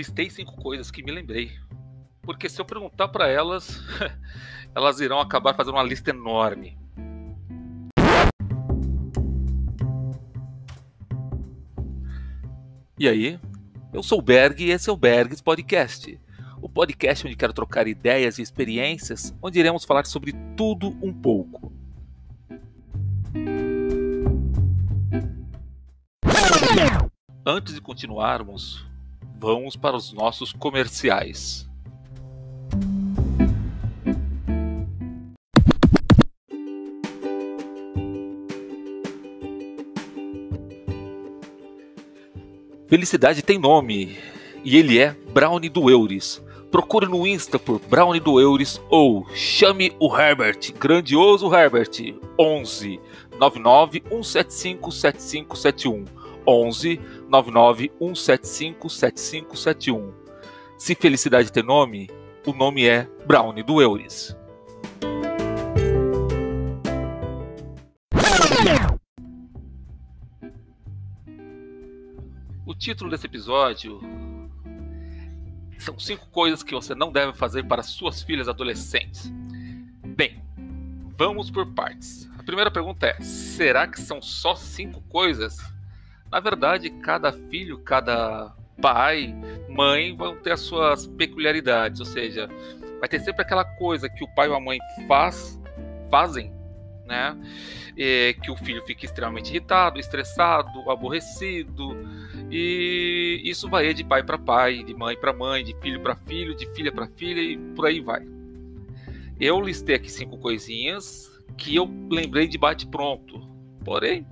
[0.00, 1.52] listei cinco coisas que me lembrei.
[2.22, 3.82] Porque se eu perguntar para elas,
[4.74, 6.78] elas irão acabar fazendo uma lista enorme.
[12.98, 13.38] E aí?
[13.92, 16.18] Eu sou o Berg e esse é o Bergs Podcast.
[16.62, 21.72] O podcast onde quero trocar ideias e experiências, onde iremos falar sobre tudo um pouco.
[27.44, 28.89] Antes de continuarmos,
[29.40, 31.66] vamos para os nossos comerciais.
[42.86, 44.18] Felicidade tem nome
[44.62, 46.42] e ele é Brownie do Euris.
[46.70, 53.00] Procure no Insta por Brownie do Euris ou chame o Herbert, grandioso Herbert, 11
[53.38, 56.19] 99 175 7571.
[56.46, 60.12] 11 99 175 7571.
[60.78, 62.08] Se felicidade tem nome,
[62.46, 64.36] o nome é Brownie do Euris.
[72.66, 74.00] O título desse episódio
[75.78, 79.30] são cinco coisas que você não deve fazer para suas filhas adolescentes.
[80.16, 80.42] Bem,
[81.18, 82.28] vamos por partes.
[82.38, 85.58] A primeira pergunta é: será que são só cinco coisas?
[86.30, 89.34] Na verdade, cada filho, cada pai,
[89.68, 92.48] mãe vão ter as suas peculiaridades, ou seja,
[92.98, 94.78] vai ter sempre aquela coisa que o pai ou a mãe
[95.08, 95.60] faz,
[96.10, 96.52] fazem,
[97.04, 97.36] né?
[97.96, 101.96] E que o filho fica extremamente irritado, estressado, aborrecido,
[102.50, 106.54] e isso vai de pai para pai, de mãe para mãe, de filho para filho,
[106.54, 108.26] de filha para filha e por aí vai.
[109.38, 113.40] Eu listei aqui cinco coisinhas que eu lembrei de bate pronto.
[113.84, 114.26] Porém,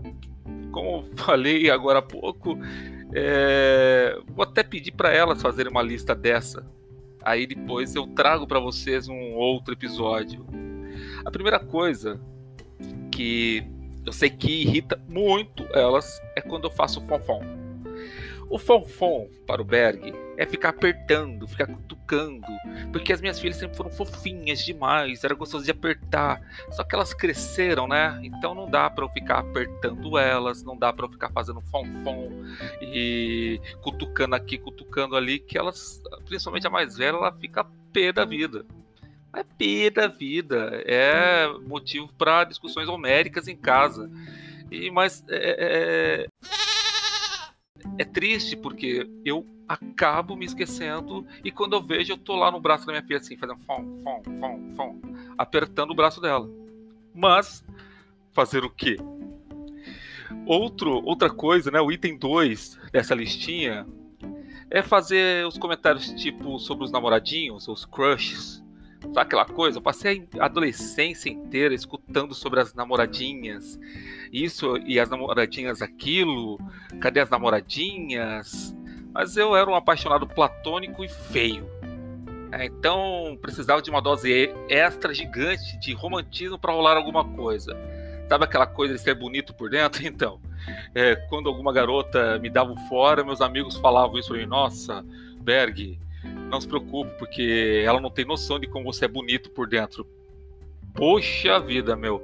[0.72, 2.58] como falei agora há pouco,
[3.14, 4.18] é...
[4.34, 6.66] vou até pedir para elas fazerem uma lista dessa.
[7.22, 10.46] Aí depois eu trago para vocês um outro episódio.
[11.24, 12.20] A primeira coisa
[13.10, 13.64] que
[14.06, 17.67] eu sei que irrita muito elas é quando eu faço fonfon.
[18.50, 22.46] O fonfon para o Berg é ficar apertando, ficar cutucando,
[22.90, 26.40] porque as minhas filhas sempre foram fofinhas demais, era gostoso de apertar.
[26.70, 28.18] Só que elas cresceram, né?
[28.22, 32.30] Então não dá para eu ficar apertando elas, não dá para eu ficar fazendo fonfon
[32.80, 38.24] e cutucando aqui, cutucando ali, que elas, principalmente a mais velha, ela fica pé da
[38.24, 38.64] vida.
[39.36, 44.10] É pé da vida, é motivo para discussões homéricas em casa.
[44.70, 46.57] E mas é, é
[47.98, 52.60] é triste porque eu acabo me esquecendo e quando eu vejo eu tô lá no
[52.60, 55.00] braço da minha filha assim, fazendo fom, fom, fom, fom,
[55.36, 56.48] apertando o braço dela.
[57.14, 57.64] Mas
[58.32, 58.96] fazer o quê?
[60.46, 63.86] Outro, outra coisa, né, o item 2 dessa listinha
[64.70, 68.62] é fazer os comentários tipo sobre os namoradinhos, os crushes.
[69.12, 69.78] Sabe aquela coisa?
[69.78, 73.78] Eu passei a adolescência inteira escutando sobre as namoradinhas,
[74.32, 76.58] isso e as namoradinhas aquilo,
[77.00, 78.76] cadê as namoradinhas?
[79.12, 81.68] Mas eu era um apaixonado platônico e feio.
[82.52, 87.76] É, então precisava de uma dose extra gigante de romantismo para rolar alguma coisa.
[88.28, 90.02] Sabe aquela coisa de ser bonito por dentro?
[90.06, 90.40] Então,
[90.94, 95.04] é, quando alguma garota me dava fora, meus amigos falavam isso mim: Nossa,
[95.40, 95.98] Berg,
[96.48, 100.06] não se preocupe, porque ela não tem noção de como você é bonito por dentro.
[100.94, 102.22] Poxa vida, meu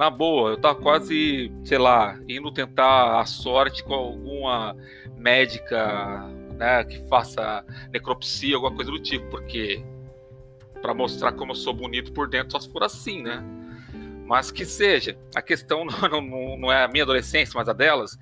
[0.00, 4.74] na boa, eu tava quase, sei lá, indo tentar a sorte com alguma
[5.14, 7.62] médica, né, que faça
[7.92, 9.84] necropsia, alguma coisa do tipo, porque
[10.80, 13.44] para mostrar como eu sou bonito por dentro, só se for assim, né?
[14.24, 18.18] Mas que seja, a questão não, não, não é a minha adolescência, mas a delas.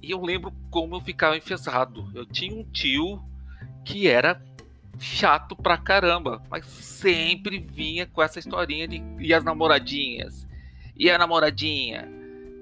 [0.00, 2.08] E eu lembro como eu ficava enfesado.
[2.14, 3.20] Eu tinha um tio
[3.84, 4.40] que era
[4.98, 10.46] chato pra caramba, mas sempre vinha com essa historinha de e as namoradinhas,
[10.96, 12.08] e a namoradinha?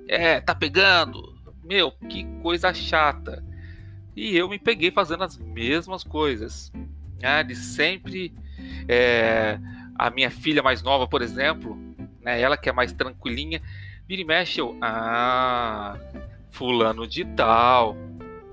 [0.09, 1.35] É, tá pegando?
[1.65, 3.43] Meu, que coisa chata.
[4.15, 6.73] E eu me peguei fazendo as mesmas coisas.
[7.21, 7.43] Né?
[7.43, 8.33] De sempre.
[8.89, 9.59] É,
[9.99, 11.77] a minha filha mais nova, por exemplo,
[12.23, 12.41] né?
[12.41, 13.61] ela que é mais tranquilinha,
[14.07, 14.77] vira e mexe eu.
[14.81, 15.99] Ah,
[16.51, 17.97] fulano de tal.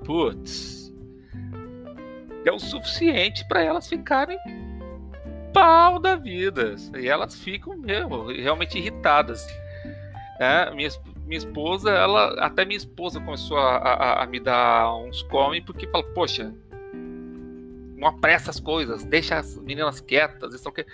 [0.03, 0.82] Putz.
[2.45, 4.37] É o suficiente para elas ficarem
[5.53, 6.75] pau da vida.
[6.97, 9.47] E elas ficam mesmo, realmente irritadas.
[10.39, 10.89] É, minha,
[11.25, 15.87] minha esposa, ela, até minha esposa começou a, a, a me dar uns come porque
[15.87, 16.53] fala, poxa,
[17.95, 20.85] não apressa as coisas, deixa as meninas quietas, isso que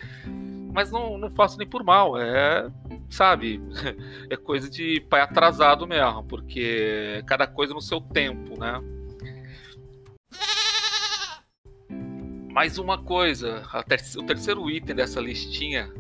[0.72, 2.70] mas não, não faço nem por mal, é,
[3.10, 3.60] sabe,
[4.30, 8.80] é coisa de pai atrasado mesmo, porque cada coisa no seu tempo, né?
[12.52, 15.94] Mais uma coisa, ter o terceiro item dessa listinha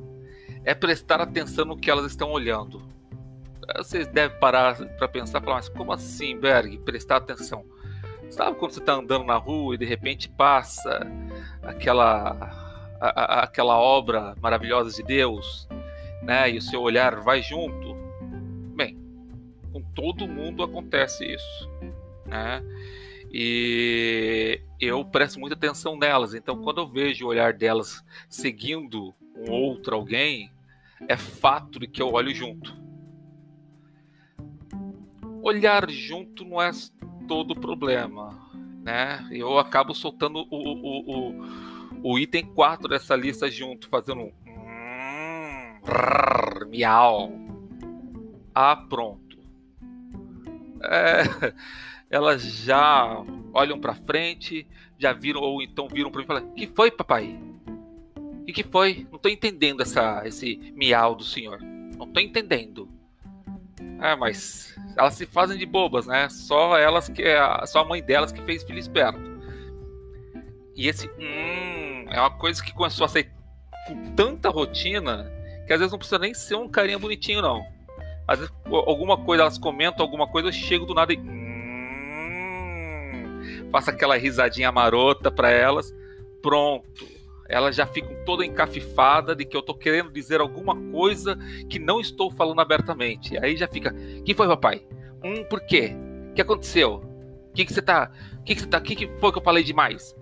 [0.66, 2.82] é prestar atenção no que elas estão olhando.
[3.78, 7.64] Vocês devem parar para pensar, falar, mas como assim, Berg, prestar atenção?
[8.32, 11.00] Sabe quando você está andando na rua e de repente passa
[11.62, 12.32] aquela
[13.00, 15.68] a, a, aquela obra maravilhosa de Deus,
[16.24, 16.50] né?
[16.50, 17.96] E o seu olhar vai junto.
[18.76, 18.98] Bem,
[19.72, 21.70] com todo mundo acontece isso,
[22.26, 22.64] né?
[23.32, 26.34] E eu presto muita atenção nelas.
[26.34, 30.52] Então, quando eu vejo o olhar delas seguindo um outro alguém,
[31.08, 32.76] é fato de que eu olho junto.
[35.42, 36.72] Olhar junto não é
[37.28, 38.38] todo o problema,
[38.84, 39.28] né?
[39.32, 44.34] Eu acabo soltando o, o, o, o item 4 dessa lista junto, fazendo um
[46.70, 47.32] miau.
[48.54, 49.38] Ah, pronto.
[50.82, 51.24] É,
[52.10, 53.24] elas já
[53.54, 54.68] olham para frente,
[54.98, 57.40] já viram ou então viram para mim e falam: "Que foi, papai?
[58.48, 59.08] E que foi?
[59.12, 61.60] Não tô entendendo essa esse miau do senhor.
[61.62, 62.90] Não tô entendendo."
[64.02, 66.30] É, mas elas se fazem de bobas, né?
[66.30, 67.24] Só elas que
[67.68, 69.20] só a mãe delas que fez filho esperto.
[70.76, 73.32] E esse hum é uma coisa que começou a ser
[73.88, 75.32] com tanta rotina
[75.68, 77.64] que às vezes não precisa nem ser um carinha bonitinho não.
[78.28, 81.18] Às vezes alguma coisa elas comentam alguma coisa, eu chego do nada e
[83.72, 85.94] faço aquela risadinha marota para elas.
[86.42, 87.20] Pronto
[87.50, 91.36] elas já ficam toda encafifada de que eu tô querendo dizer alguma coisa
[91.68, 93.36] que não estou falando abertamente.
[93.40, 93.92] Aí já fica,
[94.24, 94.86] quem foi, papai?
[95.24, 95.96] Um, por quê?
[96.30, 97.04] O que aconteceu?
[97.50, 98.12] O que, que você tá.
[98.40, 98.78] O que, que você tá.
[98.78, 100.16] O que, que foi que eu falei demais?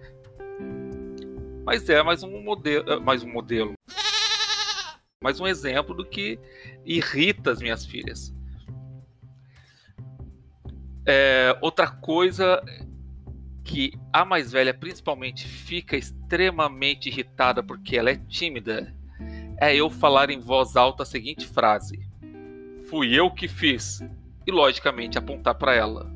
[1.65, 2.89] Mas é mais um modelo.
[2.89, 3.73] É, mais um modelo.
[5.21, 6.39] Mais um exemplo do que
[6.85, 8.33] irrita as minhas filhas.
[11.05, 12.63] É, outra coisa
[13.67, 18.95] que a mais velha principalmente fica extremamente irritada porque ela é tímida
[19.59, 21.99] é eu falar em voz alta a seguinte frase:
[22.89, 24.01] Fui eu que fiz.
[24.45, 26.09] E logicamente apontar para ela.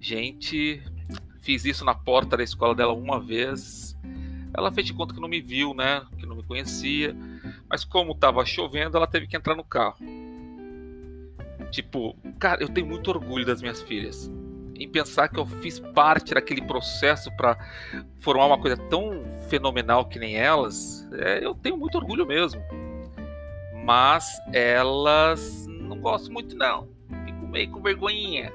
[0.00, 0.82] Gente,
[1.40, 3.96] fiz isso na porta da escola dela uma vez.
[4.52, 6.04] Ela fez de conta que não me viu, né?
[6.18, 7.14] Que não me conhecia.
[7.70, 9.98] Mas como estava chovendo, ela teve que entrar no carro.
[11.70, 14.28] Tipo, cara, eu tenho muito orgulho das minhas filhas
[14.78, 17.58] em pensar que eu fiz parte daquele processo para
[18.20, 22.62] formar uma coisa tão fenomenal que nem elas, é, eu tenho muito orgulho mesmo.
[23.84, 26.88] Mas elas não gostam muito não,
[27.24, 28.52] fico meio com vergonhinha,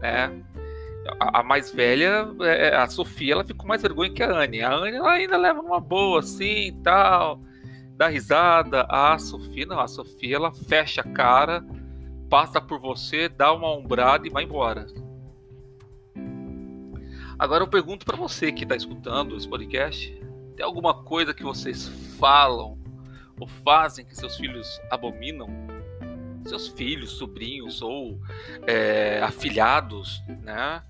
[0.00, 0.42] né?
[1.18, 4.62] A, a mais velha, é, é, a Sofia, ela ficou mais vergonha que a Anne.
[4.62, 7.40] A Anne ainda leva uma boa assim, tal,
[7.96, 8.86] dá risada.
[8.88, 11.64] A Sofia não, a Sofia ela fecha a cara,
[12.28, 14.86] passa por você, dá uma ombrada e vai embora.
[17.40, 20.14] Agora eu pergunto para você que está escutando esse podcast:
[20.54, 21.88] tem alguma coisa que vocês
[22.18, 22.78] falam
[23.40, 25.48] ou fazem que seus filhos abominam?
[26.44, 28.20] Seus filhos, sobrinhos ou
[28.66, 30.82] é, afilhados, né?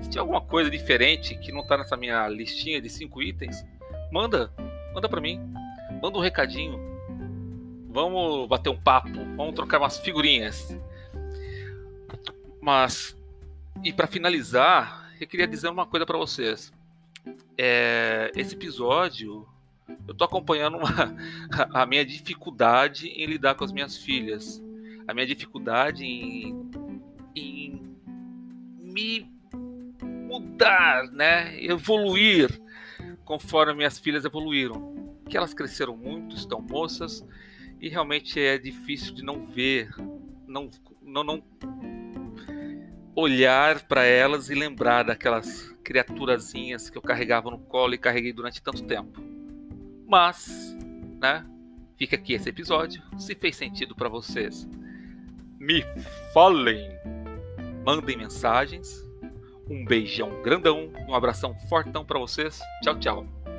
[0.00, 3.64] Se tem alguma coisa diferente que não está nessa minha listinha de cinco itens,
[4.10, 4.52] manda,
[4.92, 5.40] manda para mim,
[6.02, 6.80] manda um recadinho.
[7.90, 10.76] Vamos bater um papo, vamos trocar umas figurinhas.
[12.60, 13.16] Mas
[13.84, 16.72] e para finalizar, eu queria dizer uma coisa para vocês.
[17.56, 19.46] É, esse episódio,
[20.08, 21.16] eu tô acompanhando uma,
[21.72, 24.62] a minha dificuldade em lidar com as minhas filhas,
[25.06, 26.70] a minha dificuldade em,
[27.36, 27.96] em
[28.78, 29.30] me
[30.02, 32.60] mudar, né, evoluir
[33.24, 35.16] conforme minhas filhas evoluíram.
[35.28, 37.24] Que elas cresceram muito, estão moças
[37.80, 39.88] e realmente é difícil de não ver,
[40.46, 40.68] não,
[41.00, 41.42] não, não
[43.14, 48.62] olhar para elas e lembrar daquelas criaturazinhas que eu carregava no colo e carreguei durante
[48.62, 49.20] tanto tempo.
[50.06, 50.76] Mas,
[51.20, 51.46] né?
[51.96, 53.02] Fica aqui esse episódio.
[53.18, 54.68] Se fez sentido para vocês,
[55.58, 55.84] me
[56.32, 56.80] falem,
[57.84, 59.00] mandem mensagens.
[59.70, 62.60] Um beijão grandão, um abração fortão para vocês.
[62.82, 63.51] Tchau, tchau.